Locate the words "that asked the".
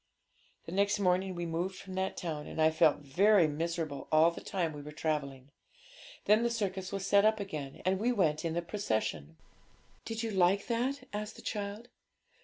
10.65-11.43